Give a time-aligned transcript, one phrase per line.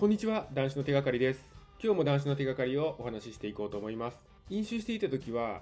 [0.00, 1.44] こんにちは男子の手がかりです。
[1.78, 4.18] 今日も男子の手がかりをお話ししていこうと思います。
[4.48, 5.60] 飲酒していた時は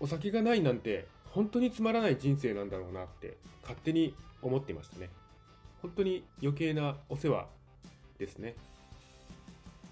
[0.00, 4.12] お酒がないなんて本当につまらない人生なんだろうなって勝手に
[4.42, 5.08] 思っていましたね。
[5.82, 7.46] 本当に余計なお世話
[8.18, 8.56] ですね。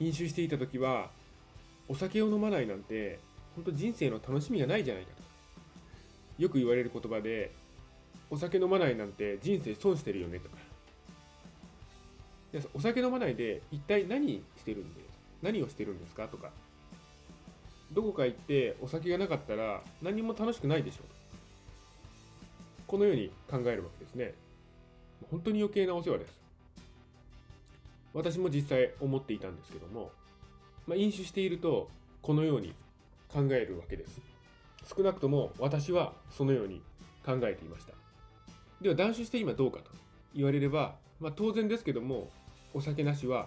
[0.00, 1.10] 飲酒していた時は
[1.86, 3.20] お酒を飲まないなんて
[3.54, 5.10] 本当人生の楽しみがないじゃないか
[6.36, 6.42] と。
[6.42, 7.52] よく言われる言葉で
[8.28, 10.48] お酒飲まないなんて人生損してるよねと。
[10.48, 10.56] か
[12.74, 15.00] お酒飲まないで一体何してるんで
[15.42, 16.50] 何をしてるんですかとか。
[17.92, 21.04] どこか行ってお酒がなかったら何も楽しくないでしょう。
[22.88, 24.34] このように考えるわけですね。
[25.30, 26.40] 本当に余計なお世話です。
[28.12, 30.10] 私も実際思っていたんですけども、
[30.86, 31.88] まあ、飲酒していると
[32.22, 32.74] このように
[33.28, 34.20] 考えるわけです。
[34.96, 36.80] 少なくとも私はそのように
[37.24, 37.92] 考えていました。
[38.80, 39.90] では断酒して今どうかと
[40.34, 42.28] 言われれば、まあ、当然ですけども
[42.74, 43.46] お酒なしは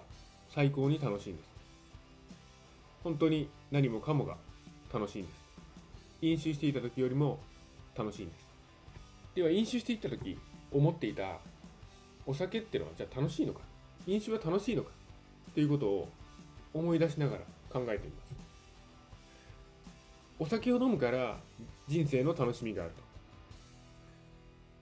[0.50, 1.48] 最高に楽しいんです。
[3.04, 4.38] 本当に何もかもが
[4.92, 5.36] 楽しいんです。
[6.22, 7.38] 飲酒していた時よりも
[7.96, 8.48] 楽しいんです。
[9.36, 10.40] では飲酒していった時
[10.72, 11.40] 思っていた
[12.26, 13.60] お酒ってのはじゃあ楽しいのか？
[14.08, 14.92] 飲酒は楽しいのか？
[15.54, 16.10] ということを
[16.74, 18.28] 思い出しながら考えています。
[20.40, 21.38] お酒を飲むから
[21.88, 23.02] 人生の楽しみがあると。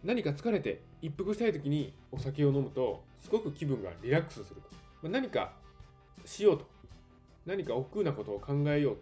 [0.03, 4.69] 何か疲れて一服したい時にお酒を飲むとすごく気分がリラックスすると。
[5.03, 5.51] ま何か
[6.25, 6.65] しようと。
[7.45, 8.97] 何か億劫なことを考えよう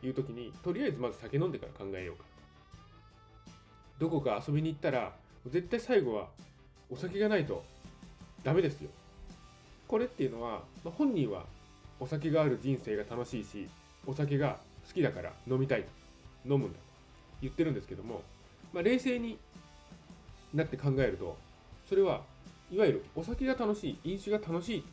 [0.00, 2.24] という時にとりあえずまず酒飲んでから考えようか。
[3.98, 5.12] どこか遊びに行ったら
[5.48, 6.28] 絶対最後は
[6.88, 7.64] お酒がないと
[8.44, 8.90] ダメですよ。
[9.88, 11.46] これっていうのは、まあ、本人は
[11.98, 13.68] お酒がある人生が楽しいし
[14.06, 15.88] お酒が好きだから飲みたいと
[16.54, 16.84] 飲むんだと
[17.40, 18.22] 言ってるんですけども、
[18.72, 19.36] まあ、冷静に
[20.54, 21.36] なって考えると
[21.88, 22.22] それは
[22.70, 24.84] いわゆるお酒が楽しい飲酒が楽しい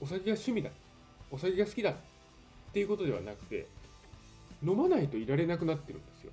[0.00, 0.70] お酒が趣味だ
[1.30, 1.94] お酒が好きだっ
[2.72, 3.66] ていうことではなくて
[4.64, 6.32] 飲まないといられなくなってるんですよ。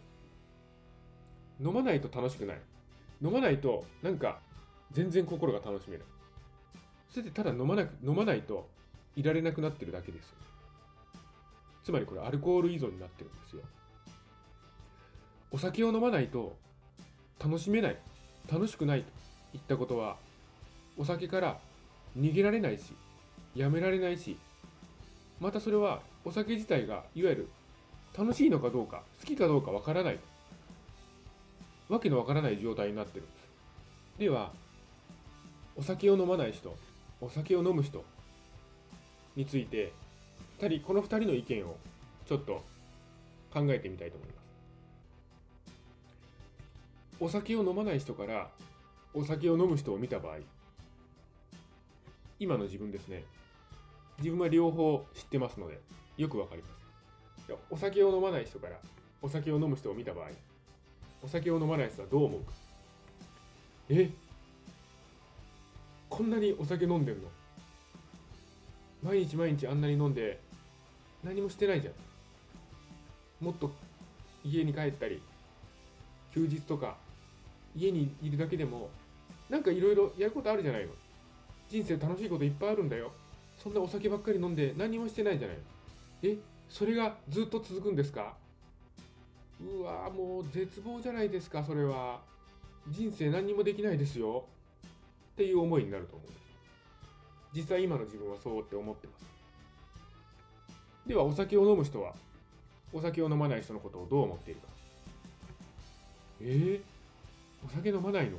[1.59, 2.61] 飲まないと楽しくない。
[3.21, 4.39] 飲まないとなんか
[4.91, 6.07] 全然心が楽しめない。
[7.09, 8.67] それでただ飲まなく飲まないと
[9.15, 10.33] いられなくなってるだけです
[11.83, 13.63] つまりこれアルコール依存になってるんですよ。
[15.51, 16.55] お酒を飲まないと
[17.43, 17.97] 楽しめない
[18.51, 19.07] 楽しくないと
[19.53, 20.17] いったことは
[20.97, 21.57] お酒から
[22.17, 22.93] 逃げられないし
[23.55, 24.37] やめられないし
[25.39, 27.49] またそれはお酒自体がいわゆる
[28.17, 30.19] 楽しいのかどうか好きかどうかわからない
[31.89, 33.25] わけのわからない状態になってる。
[33.25, 34.51] んですでは
[35.75, 36.75] お酒を飲まない人
[37.19, 38.03] お酒を飲む人
[39.35, 39.93] について
[40.59, 41.75] 2人この2人の意見を
[42.27, 42.63] ちょっと
[43.53, 44.40] 考えてみたいと思います。
[47.23, 48.49] お酒を飲まない人から
[49.13, 50.37] お酒を飲む人を見た場合
[52.39, 53.23] 今の自分ですね。
[54.17, 55.79] 自分は両方知ってますので
[56.17, 56.67] よくわかりま
[57.47, 57.53] す。
[57.69, 58.79] お酒を飲まない人から
[59.21, 60.29] お酒を飲む人を見た場合
[61.23, 62.53] お酒を飲まない人はどう思うか。
[63.89, 64.09] え？
[66.09, 67.27] こんなにお酒飲んでるの？
[69.03, 70.39] 毎日毎日あんなに飲んで
[71.23, 73.45] 何もしてないじゃん。
[73.45, 73.71] もっと
[74.43, 75.21] 家に帰ったり
[76.33, 76.97] 休日とか
[77.75, 78.89] 家にいるだけでも
[79.49, 80.91] なんかいろいろやることあるじゃないの。
[81.69, 83.11] 人生楽しいこといっぱいあるんだよ。
[83.61, 85.63] そんなお酒ばっかり飲んで何もしてないじゃないの。
[86.23, 86.37] え
[86.69, 88.33] それがずっと続くんですか？
[89.61, 92.19] うわもう絶望じゃないですかそれは。
[92.87, 94.45] 人生何にもできないですよ。
[95.33, 96.29] っていう思いになると思う
[97.53, 99.25] 実際今の自分はそうって思ってます。
[101.07, 102.13] ではお酒を飲む人は
[102.93, 104.67] お酒を飲まない人のことをどう思っているか。
[106.41, 106.81] えー、
[107.65, 108.37] お酒飲まないの？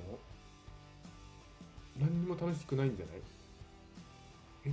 [2.00, 3.16] 何にも楽しくないんじゃない？
[4.66, 4.72] え？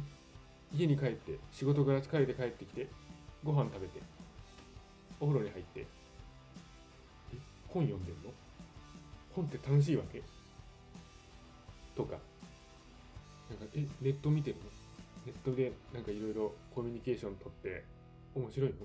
[0.76, 2.88] 家に帰って仕事から疲れて帰ってきて
[3.44, 4.02] ご飯食べて
[5.20, 5.86] お風呂に入ってえ？
[7.68, 8.32] 本読んでんの？
[9.36, 10.24] 本って楽しいわけ？
[11.96, 12.18] とか。
[13.50, 13.86] なんかえ？
[14.02, 14.64] ネット見てるの？
[15.26, 17.84] ネットでなんかいろいろコミュニケーション取って
[18.36, 18.76] 面白いの？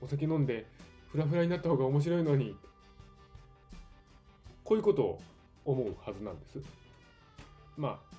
[0.00, 0.66] お酒飲んで
[1.12, 2.56] フラフラになった方が面白いのに。
[4.66, 5.22] こういうことを
[5.64, 6.60] 思うはずなんです。
[7.76, 8.16] まあ、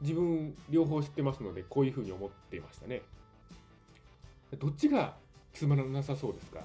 [0.00, 3.02] 自分両方知ってますので、こういうふうに思っていましたね。
[4.60, 5.16] どっちが
[5.52, 6.60] つまらなさそうですか？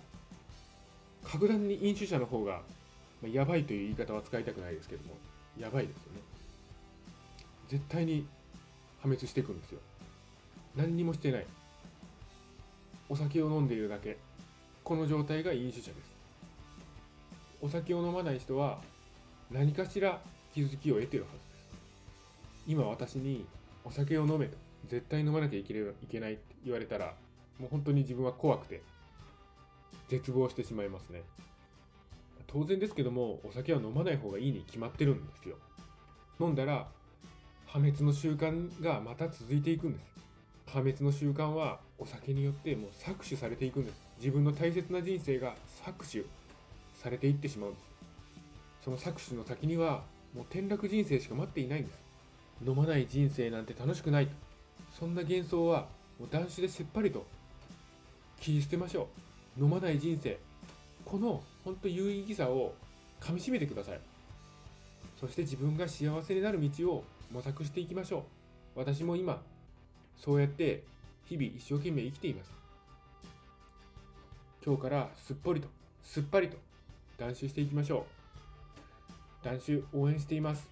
[1.24, 2.62] 格段に飲酒者の方が、
[3.24, 5.16] まあ、やばいという言い方は使いたくないですけども、
[5.58, 6.22] やばいですよね。
[7.70, 8.28] 絶対に
[9.00, 9.80] 破滅していくんですよ。
[10.76, 11.46] 何にもしてない。
[13.10, 14.20] お酒を飲んでいるだけ。
[14.84, 16.11] この状態が飲酒者です。
[17.62, 18.80] お酒を飲まない人は
[19.52, 20.20] 何かしら
[20.54, 22.64] 気づきを得てるはずです。
[22.68, 23.46] 今私に
[23.84, 27.14] お酒を飲めと絶対飲まなきゃいけいけないって言われたら
[27.60, 28.82] もう本当に自分は怖くて
[30.10, 31.22] 絶望してしまいますね。
[32.48, 35.56] 当然ですけどもお酒は飲まない方がいいに決まってるんですよ。
[36.40, 36.88] 飲んだら
[37.68, 40.12] 破滅の習慣がまた続いていくんです。
[40.66, 44.02] 破滅の習慣はお酒によってもう搾取されていくんです。
[44.18, 45.56] 自分の大切な人生が
[45.86, 46.26] 搾取
[47.02, 47.86] されていってしまうんです。
[48.86, 50.04] その搾取の先には
[50.36, 52.00] もう転落人生しか待っていないんです。
[52.66, 54.28] 飲まない人生なんて楽しくない
[54.98, 55.88] そんな幻想は
[56.20, 57.26] もう断酒でせっぱりと。
[58.40, 59.08] 切り捨てましょ
[59.58, 59.64] う。
[59.64, 60.40] 飲まない人生。
[61.06, 62.74] この本当有意義さを
[63.20, 64.00] かみしめてください。
[65.20, 68.26] そして自分が幸せになる道を模索していきましょ
[68.76, 68.80] う。
[68.80, 69.42] 私も今
[70.18, 70.84] そうやって
[71.26, 72.52] 日々一生懸命生きています。
[74.66, 75.68] 今日からすっぽりと
[76.04, 76.58] すっぱりと。
[77.22, 78.08] 断酒していきましょ
[79.44, 79.46] う。
[79.46, 80.68] 断酒応援しています。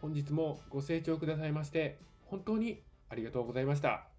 [0.00, 4.13] 本日もご清聴くださいまして本当にありがとうございました。